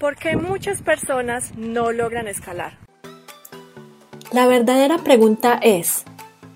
¿Por 0.00 0.14
qué 0.14 0.36
muchas 0.36 0.80
personas 0.80 1.56
no 1.56 1.90
logran 1.90 2.28
escalar? 2.28 2.78
La 4.30 4.46
verdadera 4.46 4.98
pregunta 4.98 5.58
es, 5.60 6.04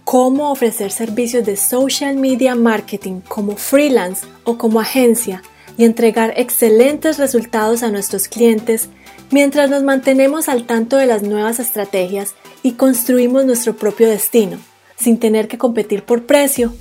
¿cómo 0.04 0.52
ofrecer 0.52 0.92
servicios 0.92 1.44
de 1.44 1.56
social 1.56 2.14
media 2.16 2.54
marketing 2.54 3.20
como 3.20 3.56
freelance 3.56 4.24
o 4.44 4.58
como 4.58 4.78
agencia 4.78 5.42
y 5.76 5.84
entregar 5.84 6.34
excelentes 6.36 7.18
resultados 7.18 7.82
a 7.82 7.90
nuestros 7.90 8.28
clientes 8.28 8.90
mientras 9.32 9.68
nos 9.68 9.82
mantenemos 9.82 10.48
al 10.48 10.64
tanto 10.64 10.96
de 10.96 11.06
las 11.06 11.24
nuevas 11.24 11.58
estrategias 11.58 12.36
y 12.62 12.72
construimos 12.74 13.44
nuestro 13.44 13.74
propio 13.74 14.08
destino, 14.08 14.58
sin 14.94 15.18
tener 15.18 15.48
que 15.48 15.58
competir 15.58 16.04
por 16.04 16.26
precio 16.26 16.72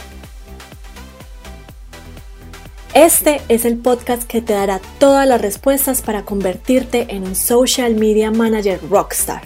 este 2.93 3.41
es 3.47 3.63
el 3.63 3.77
podcast 3.77 4.27
que 4.27 4.41
te 4.41 4.53
dará 4.53 4.81
todas 4.99 5.27
las 5.27 5.41
respuestas 5.41 6.01
para 6.01 6.23
convertirte 6.23 7.07
en 7.09 7.23
un 7.23 7.35
social 7.35 7.95
media 7.95 8.31
manager 8.31 8.79
rockstar. 8.89 9.43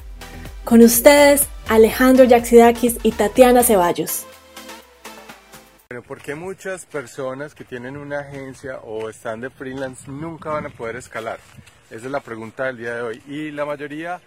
Con 0.63 0.81
ustedes, 0.81 1.47
Alejandro 1.67 2.25
Yaxidakis 2.25 2.97
y 3.03 3.11
Tatiana 3.11 3.61
Ceballos. 3.61 4.25
Bueno, 5.89 6.01
¿por 6.01 6.21
qué 6.21 6.33
muchas 6.33 6.87
personas 6.87 7.53
que 7.53 7.63
tienen 7.63 7.97
una 7.97 8.21
agencia 8.21 8.79
o 8.79 9.09
están 9.09 9.41
de 9.41 9.51
freelance 9.51 10.09
nunca 10.09 10.49
van 10.49 10.65
a 10.65 10.69
poder 10.69 10.95
escalar? 10.95 11.39
Esa 11.91 12.05
es 12.07 12.11
la 12.11 12.21
pregunta 12.21 12.65
del 12.65 12.77
día 12.77 12.95
de 12.95 13.01
hoy. 13.03 13.21
Y 13.27 13.51
la 13.51 13.65
mayoría 13.65 14.21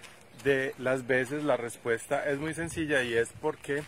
de 0.45 0.75
las 0.79 1.07
veces 1.09 1.43
la 1.43 1.57
respuesta 1.57 2.25
es 2.31 2.39
muy 2.39 2.55
sencilla 2.55 3.03
y 3.03 3.15
es 3.15 3.31
porque 3.41 3.83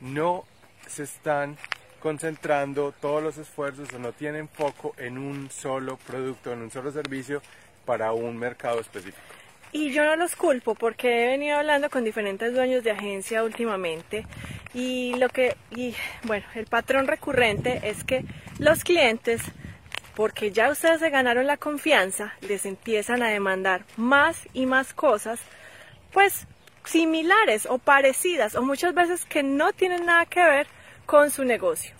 no 0.00 0.44
se 0.86 1.02
están 1.02 1.56
concentrando 2.00 2.92
todos 3.00 3.22
los 3.22 3.38
esfuerzos 3.38 3.92
o 3.92 3.98
no 3.98 4.12
tienen 4.12 4.48
foco 4.48 4.94
en 4.98 5.18
un 5.18 5.50
solo 5.50 5.98
producto, 6.06 6.52
en 6.52 6.62
un 6.62 6.70
solo 6.70 6.90
servicio 6.90 7.42
para 7.84 8.12
un 8.12 8.36
mercado 8.36 8.80
específico. 8.80 9.18
Y 9.72 9.92
yo 9.92 10.04
no 10.04 10.16
los 10.16 10.34
culpo 10.34 10.74
porque 10.74 11.24
he 11.24 11.28
venido 11.28 11.58
hablando 11.58 11.90
con 11.90 12.02
diferentes 12.02 12.52
dueños 12.54 12.82
de 12.82 12.90
agencia 12.90 13.44
últimamente 13.44 14.26
y 14.74 15.14
lo 15.14 15.28
que 15.28 15.56
y 15.70 15.94
bueno, 16.24 16.44
el 16.54 16.66
patrón 16.66 17.06
recurrente 17.06 17.80
es 17.84 18.02
que 18.02 18.24
los 18.58 18.82
clientes 18.82 19.42
porque 20.16 20.50
ya 20.50 20.70
ustedes 20.70 21.00
se 21.00 21.10
ganaron 21.10 21.46
la 21.46 21.56
confianza, 21.56 22.34
les 22.40 22.66
empiezan 22.66 23.22
a 23.22 23.28
demandar 23.28 23.84
más 23.96 24.48
y 24.52 24.66
más 24.66 24.92
cosas, 24.92 25.40
pues 26.12 26.46
similares 26.84 27.66
o 27.66 27.78
parecidas 27.78 28.56
o 28.56 28.62
muchas 28.62 28.92
veces 28.92 29.24
que 29.24 29.42
no 29.42 29.72
tienen 29.72 30.06
nada 30.06 30.26
que 30.26 30.42
ver 30.42 30.66
con 31.10 31.28
su 31.28 31.44
negocio. 31.44 31.92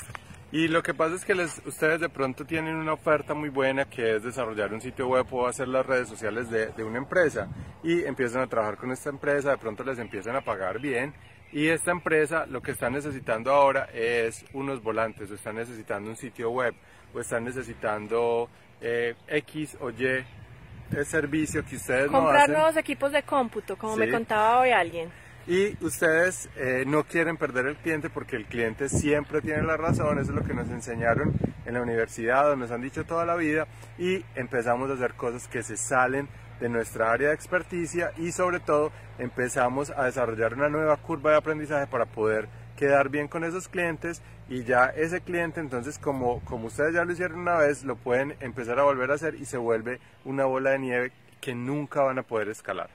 Y 0.52 0.68
lo 0.68 0.84
que 0.84 0.94
pasa 0.94 1.16
es 1.16 1.24
que 1.24 1.34
les, 1.34 1.60
ustedes 1.66 2.00
de 2.00 2.08
pronto 2.08 2.44
tienen 2.44 2.76
una 2.76 2.92
oferta 2.92 3.34
muy 3.34 3.48
buena 3.48 3.84
que 3.86 4.14
es 4.14 4.22
desarrollar 4.22 4.72
un 4.72 4.80
sitio 4.80 5.08
web 5.08 5.26
o 5.32 5.48
hacer 5.48 5.66
las 5.66 5.84
redes 5.84 6.08
sociales 6.08 6.48
de, 6.48 6.68
de, 6.68 6.84
una 6.84 6.98
empresa 6.98 7.48
y 7.82 8.04
empiezan 8.04 8.42
a 8.42 8.46
trabajar 8.46 8.76
con 8.76 8.92
esta 8.92 9.10
empresa, 9.10 9.50
de 9.50 9.58
pronto 9.58 9.82
les 9.82 9.98
empiezan 9.98 10.36
a 10.36 10.42
pagar 10.42 10.78
bien 10.78 11.12
y 11.50 11.66
esta 11.66 11.90
empresa 11.90 12.46
lo 12.46 12.62
que 12.62 12.70
está 12.70 12.88
necesitando 12.88 13.52
ahora 13.52 13.88
es 13.92 14.44
unos 14.52 14.80
volantes 14.80 15.28
o 15.32 15.34
están 15.34 15.56
necesitando 15.56 16.08
un 16.08 16.16
sitio 16.16 16.50
web 16.50 16.74
o 17.12 17.18
están 17.18 17.44
necesitando 17.44 18.48
eh, 18.80 19.16
X 19.26 19.76
o 19.80 19.90
Y 19.90 20.04
el 20.04 21.06
servicio 21.06 21.64
que 21.64 21.74
ustedes 21.76 22.10
Comprar 22.10 22.32
no 22.34 22.38
hacen. 22.38 22.52
nuevos 22.54 22.76
equipos 22.76 23.10
de 23.10 23.24
cómputo, 23.24 23.76
como 23.76 23.96
me 23.96 24.08
contaba 24.08 24.60
hoy 24.60 24.70
alguien. 24.70 25.10
Y 25.50 25.76
ustedes 25.84 26.48
eh, 26.54 26.84
no 26.86 27.02
quieren 27.02 27.36
perder 27.36 27.66
el 27.66 27.76
cliente 27.76 28.08
porque 28.08 28.36
el 28.36 28.46
cliente 28.46 28.88
siempre 28.88 29.40
tiene 29.40 29.64
la 29.64 29.76
razón, 29.76 30.20
eso 30.20 30.30
es 30.30 30.36
lo 30.36 30.44
que 30.44 30.54
nos 30.54 30.68
enseñaron 30.68 31.32
en 31.66 31.74
la 31.74 31.82
universidad, 31.82 32.54
nos 32.54 32.70
han 32.70 32.82
dicho 32.82 33.02
toda 33.02 33.26
la 33.26 33.34
vida, 33.34 33.66
y 33.98 34.24
empezamos 34.36 34.88
a 34.88 34.92
hacer 34.92 35.14
cosas 35.14 35.48
que 35.48 35.64
se 35.64 35.76
salen 35.76 36.28
de 36.60 36.68
nuestra 36.68 37.10
área 37.10 37.30
de 37.30 37.34
experticia 37.34 38.12
y 38.16 38.30
sobre 38.30 38.60
todo 38.60 38.92
empezamos 39.18 39.90
a 39.90 40.04
desarrollar 40.04 40.54
una 40.54 40.68
nueva 40.68 40.96
curva 40.98 41.32
de 41.32 41.38
aprendizaje 41.38 41.88
para 41.88 42.06
poder 42.06 42.48
quedar 42.76 43.08
bien 43.08 43.26
con 43.26 43.42
esos 43.42 43.66
clientes. 43.66 44.22
Y 44.48 44.62
ya 44.62 44.84
ese 44.86 45.20
cliente 45.20 45.58
entonces 45.58 45.98
como, 45.98 46.44
como 46.44 46.68
ustedes 46.68 46.94
ya 46.94 47.04
lo 47.04 47.12
hicieron 47.12 47.40
una 47.40 47.56
vez 47.56 47.82
lo 47.82 47.96
pueden 47.96 48.36
empezar 48.38 48.78
a 48.78 48.84
volver 48.84 49.10
a 49.10 49.14
hacer 49.14 49.34
y 49.34 49.46
se 49.46 49.56
vuelve 49.56 49.98
una 50.24 50.44
bola 50.44 50.70
de 50.70 50.78
nieve 50.78 51.12
que 51.40 51.56
nunca 51.56 52.02
van 52.02 52.20
a 52.20 52.22
poder 52.22 52.50
escalar. 52.50 52.88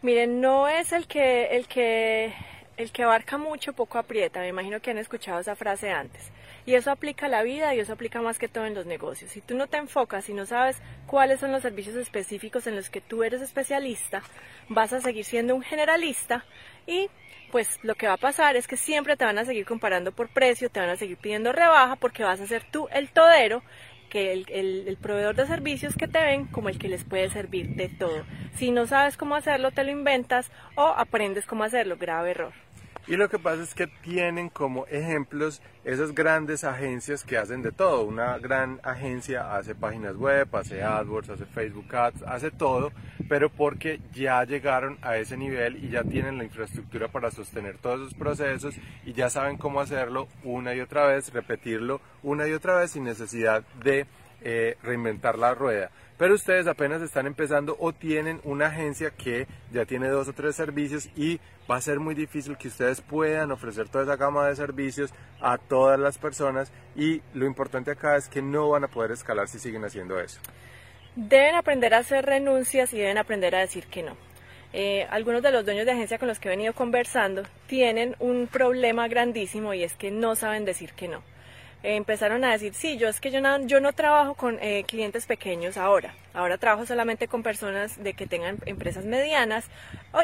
Miren, 0.00 0.40
no 0.40 0.68
es 0.68 0.92
el 0.92 1.08
que, 1.08 1.56
el 1.56 1.66
que, 1.66 2.32
el 2.76 2.92
que 2.92 3.02
abarca 3.02 3.36
mucho, 3.36 3.72
poco 3.72 3.98
aprieta. 3.98 4.40
Me 4.40 4.48
imagino 4.48 4.80
que 4.80 4.92
han 4.92 4.98
escuchado 4.98 5.40
esa 5.40 5.56
frase 5.56 5.90
antes. 5.90 6.30
Y 6.66 6.74
eso 6.74 6.92
aplica 6.92 7.26
a 7.26 7.28
la 7.28 7.42
vida 7.42 7.74
y 7.74 7.80
eso 7.80 7.94
aplica 7.94 8.20
más 8.20 8.38
que 8.38 8.46
todo 8.46 8.66
en 8.66 8.74
los 8.74 8.86
negocios. 8.86 9.32
Si 9.32 9.40
tú 9.40 9.56
no 9.56 9.66
te 9.66 9.78
enfocas 9.78 10.28
y 10.28 10.34
no 10.34 10.46
sabes 10.46 10.80
cuáles 11.06 11.40
son 11.40 11.50
los 11.50 11.62
servicios 11.62 11.96
específicos 11.96 12.68
en 12.68 12.76
los 12.76 12.90
que 12.90 13.00
tú 13.00 13.24
eres 13.24 13.42
especialista, 13.42 14.22
vas 14.68 14.92
a 14.92 15.00
seguir 15.00 15.24
siendo 15.24 15.56
un 15.56 15.62
generalista 15.62 16.44
y 16.86 17.08
pues 17.50 17.80
lo 17.82 17.94
que 17.94 18.06
va 18.06 18.12
a 18.12 18.18
pasar 18.18 18.54
es 18.56 18.68
que 18.68 18.76
siempre 18.76 19.16
te 19.16 19.24
van 19.24 19.38
a 19.38 19.46
seguir 19.46 19.64
comparando 19.64 20.12
por 20.12 20.28
precio, 20.28 20.70
te 20.70 20.78
van 20.78 20.90
a 20.90 20.96
seguir 20.96 21.16
pidiendo 21.16 21.52
rebaja 21.52 21.96
porque 21.96 22.22
vas 22.22 22.40
a 22.40 22.46
ser 22.46 22.64
tú 22.70 22.86
el 22.92 23.10
todero 23.10 23.62
que 24.08 24.32
el, 24.32 24.46
el, 24.50 24.96
proveedor 24.96 25.36
de 25.36 25.46
servicios 25.46 25.94
que 25.96 26.08
te 26.08 26.22
ven 26.22 26.46
como 26.46 26.68
el 26.68 26.78
que 26.78 26.88
les 26.88 27.04
puede 27.04 27.30
servir 27.30 27.76
de 27.76 27.88
todo. 27.88 28.24
Si 28.54 28.70
no 28.70 28.86
sabes 28.86 29.16
cómo 29.16 29.34
hacerlo, 29.36 29.70
te 29.70 29.84
lo 29.84 29.90
inventas 29.90 30.50
o 30.74 30.82
aprendes 30.82 31.46
cómo 31.46 31.64
hacerlo. 31.64 31.96
Grave 31.96 32.30
error. 32.30 32.52
Y 33.08 33.16
lo 33.16 33.30
que 33.30 33.38
pasa 33.38 33.62
es 33.62 33.74
que 33.74 33.86
tienen 33.86 34.50
como 34.50 34.86
ejemplos 34.86 35.62
esas 35.82 36.14
grandes 36.14 36.62
agencias 36.62 37.24
que 37.24 37.38
hacen 37.38 37.62
de 37.62 37.72
todo. 37.72 38.04
Una 38.04 38.36
gran 38.36 38.80
agencia 38.82 39.56
hace 39.56 39.74
páginas 39.74 40.14
web, 40.14 40.54
hace 40.54 40.82
AdWords, 40.82 41.30
hace 41.30 41.46
Facebook 41.46 41.96
Ads, 41.96 42.22
hace 42.24 42.50
todo, 42.50 42.92
pero 43.26 43.48
porque 43.48 44.00
ya 44.12 44.44
llegaron 44.44 44.98
a 45.00 45.16
ese 45.16 45.38
nivel 45.38 45.82
y 45.82 45.88
ya 45.88 46.04
tienen 46.04 46.36
la 46.36 46.44
infraestructura 46.44 47.08
para 47.08 47.30
sostener 47.30 47.78
todos 47.78 48.00
esos 48.00 48.14
procesos 48.14 48.74
y 49.06 49.14
ya 49.14 49.30
saben 49.30 49.56
cómo 49.56 49.80
hacerlo 49.80 50.28
una 50.44 50.74
y 50.74 50.80
otra 50.82 51.06
vez, 51.06 51.32
repetirlo 51.32 52.02
una 52.22 52.46
y 52.46 52.52
otra 52.52 52.76
vez 52.76 52.90
sin 52.90 53.04
necesidad 53.04 53.64
de 53.82 54.06
eh, 54.42 54.76
reinventar 54.82 55.38
la 55.38 55.54
rueda. 55.54 55.90
Pero 56.18 56.34
ustedes 56.34 56.66
apenas 56.66 57.00
están 57.00 57.28
empezando 57.28 57.76
o 57.78 57.92
tienen 57.92 58.40
una 58.42 58.66
agencia 58.66 59.12
que 59.12 59.46
ya 59.70 59.84
tiene 59.84 60.08
dos 60.08 60.26
o 60.26 60.32
tres 60.32 60.56
servicios 60.56 61.08
y 61.16 61.38
va 61.70 61.76
a 61.76 61.80
ser 61.80 62.00
muy 62.00 62.16
difícil 62.16 62.56
que 62.58 62.66
ustedes 62.66 63.00
puedan 63.00 63.52
ofrecer 63.52 63.88
toda 63.88 64.02
esa 64.02 64.16
gama 64.16 64.48
de 64.48 64.56
servicios 64.56 65.14
a 65.40 65.58
todas 65.58 65.98
las 65.98 66.18
personas 66.18 66.72
y 66.96 67.22
lo 67.34 67.46
importante 67.46 67.92
acá 67.92 68.16
es 68.16 68.28
que 68.28 68.42
no 68.42 68.68
van 68.68 68.82
a 68.82 68.88
poder 68.88 69.12
escalar 69.12 69.46
si 69.46 69.60
siguen 69.60 69.84
haciendo 69.84 70.18
eso. 70.18 70.40
Deben 71.14 71.54
aprender 71.54 71.94
a 71.94 71.98
hacer 71.98 72.26
renuncias 72.26 72.92
y 72.92 72.98
deben 72.98 73.18
aprender 73.18 73.54
a 73.54 73.60
decir 73.60 73.86
que 73.86 74.02
no. 74.02 74.16
Eh, 74.72 75.06
algunos 75.10 75.40
de 75.40 75.52
los 75.52 75.64
dueños 75.64 75.86
de 75.86 75.92
agencia 75.92 76.18
con 76.18 76.26
los 76.26 76.40
que 76.40 76.48
he 76.48 76.50
venido 76.50 76.72
conversando 76.72 77.42
tienen 77.68 78.16
un 78.18 78.48
problema 78.48 79.06
grandísimo 79.06 79.72
y 79.72 79.84
es 79.84 79.94
que 79.94 80.10
no 80.10 80.34
saben 80.34 80.64
decir 80.64 80.92
que 80.94 81.06
no 81.06 81.22
empezaron 81.82 82.44
a 82.44 82.52
decir, 82.52 82.74
sí, 82.74 82.96
yo 82.96 83.08
es 83.08 83.20
que 83.20 83.30
yo 83.30 83.40
no, 83.40 83.60
yo 83.66 83.80
no 83.80 83.92
trabajo 83.92 84.34
con 84.34 84.58
eh, 84.60 84.84
clientes 84.86 85.26
pequeños 85.26 85.76
ahora, 85.76 86.14
ahora 86.34 86.58
trabajo 86.58 86.86
solamente 86.86 87.28
con 87.28 87.42
personas 87.42 88.02
de 88.02 88.14
que 88.14 88.26
tengan 88.26 88.58
empresas 88.66 89.04
medianas 89.04 89.66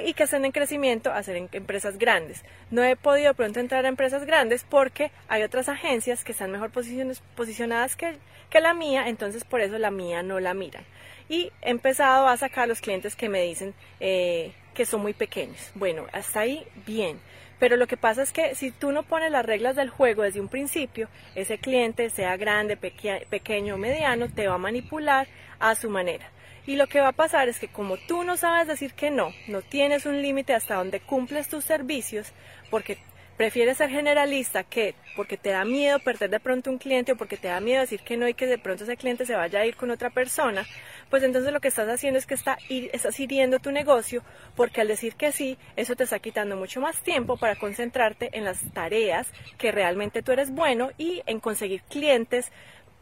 y 0.04 0.14
que 0.14 0.24
estén 0.24 0.44
en 0.44 0.52
crecimiento 0.52 1.12
a 1.12 1.22
empresas 1.52 1.98
grandes. 1.98 2.44
No 2.70 2.82
he 2.82 2.96
podido 2.96 3.34
pronto 3.34 3.60
entrar 3.60 3.84
a 3.84 3.88
empresas 3.88 4.24
grandes 4.24 4.64
porque 4.64 5.10
hay 5.28 5.42
otras 5.42 5.68
agencias 5.68 6.24
que 6.24 6.32
están 6.32 6.50
mejor 6.50 6.70
posicionadas 6.70 7.96
que, 7.96 8.16
que 8.50 8.60
la 8.60 8.74
mía, 8.74 9.08
entonces 9.08 9.44
por 9.44 9.60
eso 9.60 9.78
la 9.78 9.90
mía 9.90 10.22
no 10.22 10.40
la 10.40 10.54
miran. 10.54 10.84
Y 11.28 11.52
he 11.62 11.70
empezado 11.70 12.28
a 12.28 12.36
sacar 12.36 12.68
los 12.68 12.80
clientes 12.80 13.16
que 13.16 13.28
me 13.28 13.42
dicen 13.42 13.74
eh, 14.00 14.52
que 14.74 14.84
son 14.84 15.00
muy 15.00 15.14
pequeños. 15.14 15.70
Bueno, 15.74 16.06
hasta 16.12 16.40
ahí 16.40 16.66
bien 16.84 17.18
pero 17.58 17.76
lo 17.76 17.86
que 17.86 17.96
pasa 17.96 18.22
es 18.22 18.32
que 18.32 18.54
si 18.54 18.70
tú 18.70 18.92
no 18.92 19.04
pones 19.04 19.30
las 19.30 19.46
reglas 19.46 19.76
del 19.76 19.88
juego 19.88 20.22
desde 20.22 20.40
un 20.40 20.48
principio, 20.48 21.08
ese 21.34 21.58
cliente, 21.58 22.10
sea 22.10 22.36
grande, 22.36 22.76
pequeño 22.76 23.76
o 23.76 23.78
mediano, 23.78 24.28
te 24.28 24.48
va 24.48 24.54
a 24.54 24.58
manipular 24.58 25.28
a 25.60 25.74
su 25.74 25.88
manera. 25.88 26.30
Y 26.66 26.76
lo 26.76 26.86
que 26.88 27.00
va 27.00 27.08
a 27.08 27.12
pasar 27.12 27.48
es 27.48 27.58
que 27.58 27.68
como 27.68 27.96
tú 27.96 28.24
no 28.24 28.36
sabes 28.36 28.66
decir 28.66 28.94
que 28.94 29.10
no, 29.10 29.32
no 29.48 29.62
tienes 29.62 30.06
un 30.06 30.20
límite 30.22 30.54
hasta 30.54 30.76
donde 30.76 31.00
cumples 31.00 31.48
tus 31.48 31.64
servicios, 31.64 32.32
porque 32.70 32.98
prefieres 33.36 33.78
ser 33.78 33.90
generalista 33.90 34.64
que 34.64 34.94
porque 35.16 35.36
te 35.36 35.50
da 35.50 35.64
miedo 35.64 35.98
perder 35.98 36.30
de 36.30 36.40
pronto 36.40 36.70
un 36.70 36.78
cliente 36.78 37.12
o 37.12 37.16
porque 37.16 37.36
te 37.36 37.48
da 37.48 37.60
miedo 37.60 37.80
decir 37.80 38.00
que 38.00 38.16
no 38.16 38.28
y 38.28 38.34
que 38.34 38.46
de 38.46 38.58
pronto 38.58 38.84
ese 38.84 38.96
cliente 38.96 39.26
se 39.26 39.34
vaya 39.34 39.60
a 39.60 39.66
ir 39.66 39.76
con 39.76 39.90
otra 39.90 40.10
persona, 40.10 40.66
pues 41.10 41.22
entonces 41.22 41.52
lo 41.52 41.60
que 41.60 41.68
estás 41.68 41.88
haciendo 41.88 42.18
es 42.18 42.26
que 42.26 42.34
está, 42.34 42.58
estás 42.68 43.18
hiriendo 43.20 43.58
tu 43.58 43.70
negocio 43.72 44.22
porque 44.56 44.80
al 44.80 44.88
decir 44.88 45.14
que 45.14 45.32
sí, 45.32 45.58
eso 45.76 45.96
te 45.96 46.04
está 46.04 46.18
quitando 46.18 46.56
mucho 46.56 46.80
más 46.80 47.00
tiempo 47.02 47.36
para 47.36 47.56
concentrarte 47.56 48.30
en 48.32 48.44
las 48.44 48.60
tareas 48.72 49.28
que 49.58 49.72
realmente 49.72 50.22
tú 50.22 50.32
eres 50.32 50.50
bueno 50.50 50.90
y 50.98 51.22
en 51.26 51.40
conseguir 51.40 51.82
clientes 51.82 52.50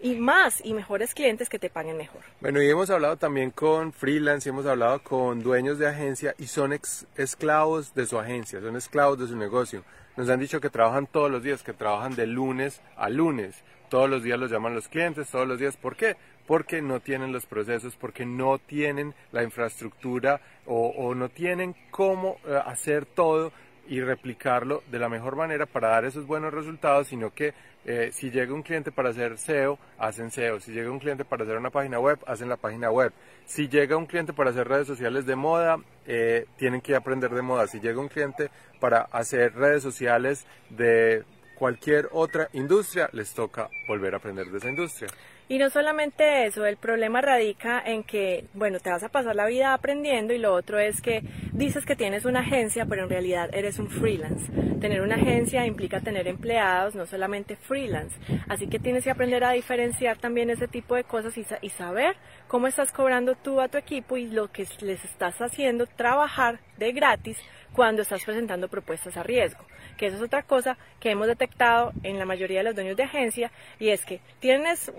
y 0.03 0.17
más 0.17 0.61
y 0.65 0.75
mejores 0.75 1.15
clientes 1.15 1.49
que 1.49 1.61
te 1.61 1.71
paguen 1.71 1.97
mejor. 1.97 2.23
Bueno, 2.41 2.61
y 2.61 2.69
hemos 2.69 2.91
hablado 2.91 3.17
también 3.17 3.53
con 3.53 3.93
freelance, 3.93 4.49
hemos 4.49 4.67
hablado 4.67 5.01
con 5.03 5.43
dueños 5.43 5.79
de 5.79 5.87
agencia 5.87 6.35
y 6.39 6.49
son 6.49 6.79
esclavos 7.17 7.95
de 7.95 8.07
su 8.07 8.19
agencia, 8.19 8.61
son 8.61 8.77
esclavos 8.77 9.19
de 9.21 9.29
su 9.29 9.37
negocio. 9.37 9.85
Nos 10.17 10.29
han 10.29 10.41
dicho 10.41 10.61
que 10.61 10.71
trabajan 10.71 11.07
todos 11.07 11.31
los 11.31 11.43
días, 11.43 11.63
que 11.63 11.73
trabajan 11.73 12.15
de 12.15 12.27
lunes 12.27 12.81
a 12.97 13.09
lunes. 13.09 13.63
Todos 13.89 14.09
los 14.09 14.23
días 14.23 14.39
los 14.39 14.51
llaman 14.51 14.75
los 14.75 14.89
clientes, 14.89 15.31
todos 15.31 15.47
los 15.47 15.59
días. 15.59 15.77
¿Por 15.77 15.97
qué? 15.97 16.17
porque 16.47 16.83
no 16.83 17.01
tienen 17.01 17.33
los 17.33 17.47
procesos, 17.47 17.97
porque 17.97 18.27
no 18.27 18.59
tienen 18.59 19.15
la 19.31 19.43
infraestructura 19.43 20.41
o, 20.67 21.15
no 21.15 21.29
tienen 21.29 21.75
cómo 21.91 22.37
eh, 22.47 22.61
hacer 22.65 23.07
todo 23.07 23.53
y 23.89 24.01
replicarlo 24.01 24.83
de 24.91 24.99
la 24.99 25.09
mejor 25.09 25.37
manera 25.37 25.67
para 25.67 25.89
dar 25.89 26.05
esos 26.05 26.27
buenos 26.27 26.53
resultados, 26.53 27.09
sino 27.09 27.33
que 27.35 27.55
eh, 27.85 28.11
si 28.13 28.31
llega 28.31 28.55
un 28.55 28.63
cliente 28.63 28.93
para 28.93 29.11
hacer 29.11 29.39
SEO, 29.39 29.79
hacen 29.99 30.31
SEO. 30.31 30.61
Si 30.61 30.73
llega 30.73 30.91
un 30.91 31.01
cliente 31.01 31.25
para 31.25 31.45
hacer 31.45 31.57
una 31.57 31.71
página 31.71 31.99
web, 31.99 32.19
hacen 32.27 32.49
la 32.49 32.57
página 32.57 32.91
web. 32.91 33.13
Si 33.45 33.69
llega 33.69 33.97
un 33.97 34.07
cliente 34.07 34.33
para 34.33 34.51
hacer 34.51 34.69
redes 34.69 34.87
sociales 34.87 35.27
de 35.27 35.37
moda, 35.37 35.79
eh, 36.07 36.47
tienen 36.57 36.81
que 36.81 36.95
aprender 36.95 37.31
de 37.31 37.43
moda. 37.43 37.67
Si 37.67 37.81
llega 37.81 38.01
un 38.01 38.09
cliente 38.09 38.51
para 38.81 39.03
hacer 39.11 39.55
redes 39.55 39.83
sociales 39.83 40.47
de 40.71 41.25
cualquier 41.57 42.09
otra 42.13 42.49
industria, 42.53 43.09
les 43.13 43.35
toca 43.35 43.69
volver 43.89 44.15
a 44.15 44.19
aprender 44.19 44.47
de 44.47 44.59
esa 44.59 44.69
industria. 44.69 45.09
Y 45.53 45.59
no 45.59 45.69
solamente 45.69 46.47
eso, 46.47 46.65
el 46.65 46.79
problema 46.79 47.21
radica 47.21 47.79
en 47.85 48.05
que, 48.05 48.47
bueno, 48.55 48.81
te 48.81 48.89
vas 48.89 49.03
a 49.03 49.11
pasar 49.11 49.37
la 49.37 49.45
vida 49.45 49.75
aprendiendo 49.75 50.33
y 50.33 50.39
lo 50.39 50.55
otro 50.55 50.79
es 50.79 51.03
que 51.03 51.23
dices 51.53 51.85
que 51.85 51.95
tienes 51.95 52.25
una 52.25 52.41
agencia, 52.41 52.87
pero 52.87 53.03
en 53.03 53.11
realidad 53.11 53.51
eres 53.53 53.79
un 53.79 53.91
freelance. 53.91 54.51
Tener 54.81 55.03
una 55.03 55.17
agencia 55.17 55.67
implica 55.67 56.01
tener 56.01 56.27
empleados, 56.27 56.95
no 56.95 57.05
solamente 57.05 57.57
freelance. 57.57 58.19
Así 58.49 58.67
que 58.67 58.79
tienes 58.79 59.05
que 59.05 59.11
aprender 59.11 59.45
a 59.45 59.53
diferenciar 59.53 60.17
también 60.17 60.49
ese 60.49 60.69
tipo 60.69 60.95
de 60.95 61.05
cosas 61.05 61.37
y, 61.37 61.45
saber 61.69 62.17
cómo 62.49 62.67
estás 62.67 62.91
cobrando 62.91 63.35
tú 63.35 63.61
a 63.61 63.69
tu 63.69 63.77
equipo 63.77 64.17
y 64.17 64.29
lo 64.29 64.51
que 64.51 64.67
les 64.81 65.05
estás 65.05 65.43
haciendo 65.43 65.85
trabajar 65.85 66.61
gratis 66.91 67.39
cuando 67.73 68.03
estás 68.03 68.25
presentando 68.25 68.69
propuestas 68.69 69.17
a 69.17 69.23
riesgo, 69.23 69.65
que 69.97 70.07
eso 70.07 70.17
es 70.17 70.23
otra 70.23 70.43
cosa 70.43 70.77
que 70.99 71.11
hemos 71.11 71.29
detectado 71.29 71.93
en 72.03 72.19
la 72.19 72.25
mayoría 72.25 72.59
de 72.59 72.65
los 72.65 72.75
dueños 72.75 72.97
de 72.97 73.05
agencia 73.05 73.53
y 73.79 73.91
es 73.91 74.05
que 74.05 74.21
tienes 74.41 74.93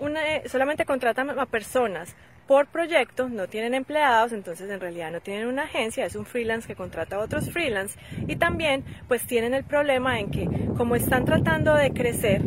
solamente 0.46 0.86
contratan 0.86 1.30
a 1.38 1.46
personas 1.46 2.16
por 2.46 2.66
proyecto, 2.66 3.28
no 3.28 3.48
tienen 3.48 3.74
empleados, 3.74 4.32
entonces 4.32 4.70
en 4.70 4.80
realidad 4.80 5.10
no 5.10 5.20
tienen 5.20 5.46
una 5.46 5.62
agencia, 5.62 6.04
es 6.04 6.14
un 6.14 6.26
freelance 6.26 6.66
que 6.66 6.76
contrata 6.76 7.16
a 7.16 7.20
otros 7.20 7.50
freelance 7.50 7.98
y 8.26 8.36
también 8.36 8.84
pues 9.08 9.26
tienen 9.26 9.54
el 9.54 9.64
problema 9.64 10.18
en 10.18 10.30
que 10.30 10.48
como 10.76 10.94
están 10.94 11.24
tratando 11.24 11.74
de 11.74 11.90
crecer, 11.92 12.42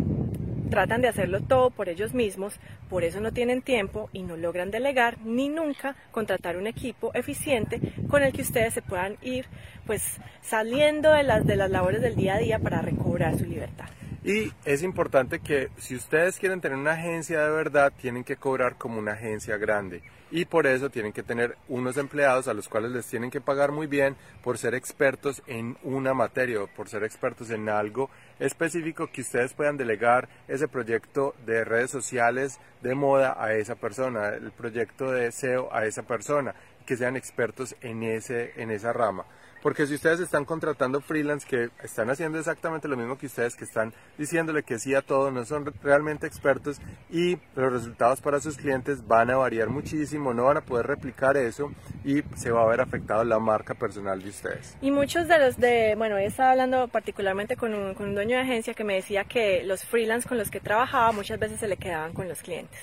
tratan 0.70 1.02
de 1.02 1.08
hacerlo 1.08 1.42
todo 1.42 1.70
por 1.70 1.90
ellos 1.90 2.14
mismos, 2.14 2.60
por 2.90 3.04
eso 3.04 3.20
no 3.22 3.32
tienen 3.32 3.62
tiempo 3.62 4.10
y 4.14 4.24
no 4.24 4.38
logran 4.38 4.72
delegar 4.72 5.18
ni 5.24 5.50
nunca 5.50 5.96
contratar 6.12 6.58
un 6.58 6.68
equipo 6.68 7.12
eficiente 7.14 7.80
con 8.10 8.24
el 8.24 8.34
que 8.34 8.42
ustedes 8.42 8.74
se 8.74 8.82
puedan 8.82 9.18
ir 9.22 9.46
pues 9.86 10.20
saliendo 10.42 11.12
de 11.12 11.24
las, 11.24 11.46
de 11.46 11.56
las 11.56 11.70
labores 11.70 12.02
del 12.02 12.16
día 12.16 12.36
a 12.36 12.40
día 12.40 12.60
para 12.60 12.82
recobrar 12.82 13.38
su 13.38 13.46
libertad. 13.46 13.88
Y 14.28 14.52
es 14.66 14.84
importante 14.84 15.40
que 15.40 15.70
si 15.78 15.96
ustedes 15.96 16.38
quieren 16.38 16.60
tener 16.60 16.78
una 16.78 16.92
agencia 16.92 17.40
de 17.40 17.50
verdad, 17.50 17.94
tienen 17.98 18.26
que 18.26 18.36
cobrar 18.36 18.76
como 18.76 19.00
una 19.00 19.14
agencia 19.14 19.56
grande. 19.56 20.04
Y 20.32 20.44
por 20.44 20.68
eso 20.68 20.90
tienen 20.90 21.14
que 21.14 21.24
tener 21.24 21.56
unos 21.70 21.96
empleados 21.96 22.50
a 22.50 22.54
los 22.54 22.68
cuales 22.68 22.92
les 22.92 23.08
tienen 23.08 23.32
que 23.32 23.40
pagar 23.40 23.72
muy 23.72 23.88
bien 23.88 24.18
por 24.44 24.58
ser 24.58 24.76
expertos 24.76 25.42
en 25.48 25.78
una 25.82 26.14
materia 26.14 26.62
o 26.62 26.68
por 26.68 26.90
ser 26.90 27.06
expertos 27.06 27.52
en 27.52 27.70
algo 27.70 28.10
específico 28.38 29.08
que 29.08 29.22
ustedes 29.22 29.54
puedan 29.54 29.78
delegar 29.78 30.28
ese 30.50 30.68
proyecto 30.68 31.34
de 31.46 31.64
redes 31.64 31.90
sociales 31.90 32.60
de 32.82 32.96
moda 32.96 33.42
a 33.42 33.54
esa 33.54 33.76
persona, 33.76 34.28
el 34.28 34.52
proyecto 34.52 35.10
de 35.10 35.32
SEO 35.32 35.74
a 35.74 35.86
esa 35.86 36.04
persona, 36.04 36.54
que 36.86 36.98
sean 36.98 37.16
expertos 37.16 37.78
en, 37.80 38.04
ese, 38.04 38.62
en 38.62 38.72
esa 38.72 38.92
rama. 38.92 39.26
Porque 39.68 39.86
si 39.86 39.96
ustedes 39.96 40.22
están 40.22 40.46
contratando 40.46 41.02
freelance 41.02 41.46
que 41.46 41.70
están 41.84 42.10
haciendo 42.10 42.40
exactamente 42.40 42.88
lo 42.88 42.96
mismo 42.96 43.18
que 43.18 43.26
ustedes, 43.26 43.58
que 43.58 43.66
están 43.66 43.94
diciéndole 44.18 44.64
que 44.64 44.80
sí 44.80 44.96
a 44.96 45.02
todo, 45.02 45.30
no 45.30 45.44
son 45.44 45.66
realmente 45.84 46.26
expertos 46.26 46.80
y 47.10 47.38
los 47.54 47.74
resultados 47.74 48.22
para 48.22 48.40
sus 48.40 48.56
clientes 48.56 49.06
van 49.06 49.30
a 49.30 49.36
variar 49.36 49.68
muchísimo, 49.68 50.34
no 50.34 50.46
van 50.46 50.56
a 50.56 50.62
poder 50.62 50.88
replicar 50.88 51.36
eso 51.36 51.74
y 52.06 52.24
se 52.38 52.50
va 52.50 52.64
a 52.64 52.66
ver 52.66 52.80
afectado 52.80 53.26
la 53.26 53.40
marca 53.40 53.74
personal 53.74 54.24
de 54.24 54.30
ustedes. 54.30 54.78
Y 54.80 54.90
muchos 54.90 55.28
de 55.28 55.38
los 55.38 55.58
de, 55.58 55.96
bueno, 55.98 56.16
he 56.16 56.28
estado 56.28 56.52
hablando 56.52 56.88
particularmente 56.88 57.58
con 57.58 57.74
un, 57.74 57.94
con 57.94 58.08
un 58.08 58.16
dueño 58.16 58.38
de 58.38 58.44
agencia 58.44 58.74
que 58.74 58.86
me 58.86 58.94
decía 58.94 59.26
que 59.26 59.66
los 59.66 59.84
freelance 59.84 60.30
con 60.30 60.38
los 60.38 60.50
que 60.50 60.62
trabajaba 60.62 61.12
muchas 61.12 61.40
veces 61.40 61.60
se 61.60 61.68
le 61.68 61.76
quedaban 61.76 62.14
con 62.14 62.30
los 62.30 62.42
clientes. 62.42 62.80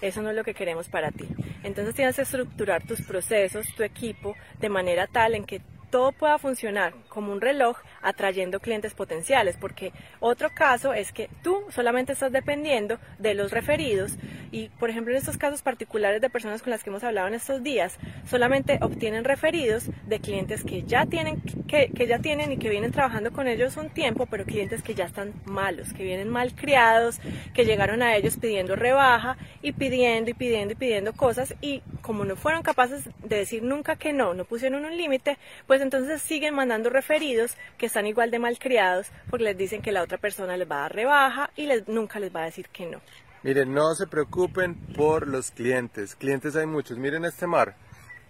Eso 0.00 0.22
no 0.22 0.30
es 0.30 0.36
lo 0.36 0.44
que 0.44 0.54
queremos 0.54 0.88
para 0.88 1.10
ti. 1.10 1.26
Entonces 1.64 1.92
tienes 1.92 2.14
que 2.14 2.22
estructurar 2.22 2.86
tus 2.86 3.02
procesos, 3.02 3.66
tu 3.76 3.82
equipo, 3.82 4.36
de 4.60 4.68
manera 4.68 5.08
tal 5.08 5.34
en 5.34 5.44
que 5.44 5.60
todo 5.90 6.12
pueda 6.12 6.38
funcionar 6.38 6.94
como 7.08 7.32
un 7.32 7.40
reloj 7.40 7.78
atrayendo 8.02 8.60
clientes 8.60 8.94
potenciales, 8.94 9.56
porque 9.60 9.92
otro 10.20 10.50
caso 10.54 10.94
es 10.94 11.12
que 11.12 11.28
tú 11.42 11.64
solamente 11.70 12.12
estás 12.12 12.32
dependiendo 12.32 12.98
de 13.18 13.34
los 13.34 13.50
referidos 13.52 14.16
y, 14.52 14.68
por 14.68 14.90
ejemplo, 14.90 15.12
en 15.12 15.18
estos 15.18 15.36
casos 15.36 15.62
particulares 15.62 16.20
de 16.20 16.30
personas 16.30 16.62
con 16.62 16.70
las 16.70 16.82
que 16.82 16.90
hemos 16.90 17.04
hablado 17.04 17.28
en 17.28 17.34
estos 17.34 17.62
días, 17.62 17.98
solamente 18.28 18.78
obtienen 18.80 19.24
referidos 19.24 19.90
de 20.06 20.20
clientes 20.20 20.64
que 20.64 20.82
ya 20.82 21.06
tienen, 21.06 21.40
que, 21.68 21.90
que 21.90 22.06
ya 22.06 22.18
tienen 22.18 22.52
y 22.52 22.56
que 22.56 22.70
vienen 22.70 22.92
trabajando 22.92 23.32
con 23.32 23.48
ellos 23.48 23.76
un 23.76 23.90
tiempo, 23.90 24.26
pero 24.26 24.44
clientes 24.44 24.82
que 24.82 24.94
ya 24.94 25.04
están 25.04 25.34
malos, 25.44 25.92
que 25.92 26.04
vienen 26.04 26.28
mal 26.28 26.54
criados, 26.54 27.20
que 27.54 27.64
llegaron 27.64 28.02
a 28.02 28.16
ellos 28.16 28.36
pidiendo 28.38 28.76
rebaja 28.76 29.36
y 29.62 29.72
pidiendo 29.72 30.30
y 30.30 30.34
pidiendo 30.34 30.72
y 30.72 30.76
pidiendo 30.76 31.12
cosas 31.12 31.54
y 31.60 31.82
como 32.10 32.24
no 32.24 32.34
fueron 32.34 32.64
capaces 32.64 33.08
de 33.22 33.36
decir 33.36 33.62
nunca 33.62 33.94
que 33.94 34.12
no, 34.12 34.34
no 34.34 34.44
pusieron 34.44 34.84
un 34.84 34.96
límite, 34.96 35.38
pues 35.68 35.80
entonces 35.80 36.20
siguen 36.20 36.56
mandando 36.56 36.90
referidos 36.90 37.56
que 37.78 37.86
están 37.86 38.04
igual 38.04 38.32
de 38.32 38.40
malcriados 38.40 39.12
porque 39.30 39.44
les 39.44 39.56
dicen 39.56 39.80
que 39.80 39.92
la 39.92 40.02
otra 40.02 40.18
persona 40.18 40.56
les 40.56 40.68
va 40.68 40.78
a 40.78 40.80
dar 40.80 40.94
rebaja 40.96 41.50
y 41.54 41.66
les, 41.66 41.86
nunca 41.86 42.18
les 42.18 42.34
va 42.34 42.42
a 42.42 42.44
decir 42.46 42.68
que 42.70 42.84
no. 42.86 43.00
Miren, 43.44 43.72
no 43.72 43.94
se 43.94 44.08
preocupen 44.08 44.74
por 44.96 45.28
los 45.28 45.52
clientes. 45.52 46.16
Clientes 46.16 46.56
hay 46.56 46.66
muchos. 46.66 46.98
Miren 46.98 47.24
este 47.24 47.46
mar. 47.46 47.76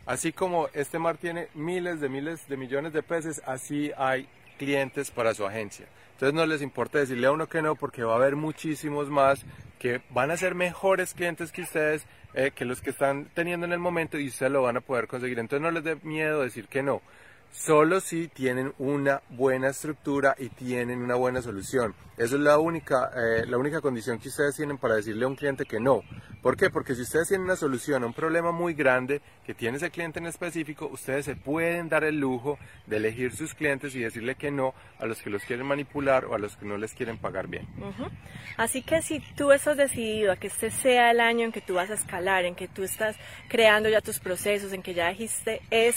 Así 0.05 0.31
como 0.31 0.69
este 0.75 0.99
mar 0.99 1.17
tiene 1.17 1.49
miles 1.55 2.03
de 2.03 2.11
miles 2.11 2.47
de 2.49 2.59
millones 2.59 2.93
de 2.93 3.03
peces, 3.03 3.41
así 3.47 3.93
hay 3.97 4.29
clientes 4.59 5.11
para 5.11 5.32
su 5.32 5.47
agencia. 5.47 5.87
Entonces 6.20 6.34
no 6.34 6.44
les 6.44 6.61
importa 6.61 6.99
decirle 6.99 7.28
a 7.28 7.32
uno 7.32 7.46
que 7.46 7.62
no 7.62 7.76
porque 7.76 8.02
va 8.02 8.12
a 8.12 8.17
haber 8.17 8.37
muchísimos 8.37 9.08
más 9.08 9.43
que 9.78 10.02
van 10.11 10.31
a 10.31 10.37
ser 10.37 10.55
mejores 10.55 11.14
clientes 11.14 11.50
que 11.50 11.62
ustedes, 11.62 12.05
eh, 12.34 12.50
que 12.55 12.67
los 12.67 12.82
que 12.82 12.90
están 12.90 13.31
teniendo 13.32 13.64
en 13.64 13.72
el 13.72 13.78
momento 13.78 14.19
y 14.19 14.28
ustedes 14.28 14.52
lo 14.52 14.61
van 14.61 14.76
a 14.76 14.82
poder 14.82 15.06
conseguir. 15.06 15.38
Entonces 15.38 15.62
no 15.62 15.70
les 15.70 15.82
dé 15.82 15.96
miedo 16.02 16.43
decir 16.43 16.69
que 16.69 16.82
no 16.82 17.00
solo 17.52 18.00
si 18.00 18.29
tienen 18.29 18.73
una 18.79 19.23
buena 19.31 19.69
estructura 19.69 20.35
y 20.38 20.49
tienen 20.49 21.02
una 21.02 21.14
buena 21.14 21.43
solución. 21.43 21.94
Esa 22.17 22.35
es 22.35 22.41
la 22.43 22.58
única, 22.58 23.11
eh, 23.17 23.47
la 23.47 23.56
única 23.56 23.81
condición 23.81 24.19
que 24.19 24.29
ustedes 24.29 24.55
tienen 24.55 24.76
para 24.76 24.97
decirle 24.97 25.25
a 25.25 25.29
un 25.29 25.37
cliente 25.37 25.64
que 25.64 25.81
no. 25.81 26.02
¿Por 26.43 26.56
qué? 26.56 26.70
Porque 26.70 26.94
si 26.94 27.02
ustedes 27.02 27.29
tienen 27.29 27.44
una 27.44 27.56
solución 27.56 28.02
a 28.02 28.06
un 28.06 28.12
problema 28.12 28.52
muy 28.52 28.75
grande 28.75 29.23
que 29.44 29.55
tiene 29.55 29.79
ese 29.79 29.91
cliente 29.91 30.19
en 30.19 30.26
específico, 30.26 30.87
ustedes 30.87 31.25
se 31.25 31.37
pueden 31.37 31.89
dar 31.89 32.05
el 32.05 32.19
lujo 32.19 32.58
de 32.86 32.98
elegir 32.98 33.34
sus 33.34 33.55
clientes 33.55 33.94
y 33.94 34.01
decirle 34.01 34.34
que 34.34 34.51
no 34.51 34.74
a 34.98 35.06
los 35.06 35.22
que 35.22 35.31
los 35.31 35.43
quieren 35.44 35.67
manipular 35.67 36.27
o 36.27 36.34
a 36.34 36.39
los 36.39 36.56
que 36.56 36.67
no 36.67 36.77
les 36.77 36.93
quieren 36.93 37.19
pagar 37.19 37.46
bien. 37.48 37.67
Así 38.56 38.82
que 38.82 39.03
si 39.03 39.20
tú 39.34 39.53
estás 39.53 39.77
decidido 39.77 40.32
a 40.32 40.36
que 40.36 40.46
este 40.48 40.70
sea 40.70 41.10
el 41.10 41.20
año 41.20 41.44
en 41.44 41.53
que 41.53 41.60
tú 41.60 41.74
vas 41.74 41.91
a 41.91 41.94
escalar, 41.94 42.44
en 42.44 42.55
que 42.55 42.69
tú 42.69 42.82
estás 42.82 43.17
creando 43.48 43.89
ya 43.89 44.01
tus 44.01 44.20
procesos, 44.20 44.72
en 44.72 44.82
que 44.82 44.94
ya 44.94 45.08
dijiste 45.08 45.63
es 45.70 45.96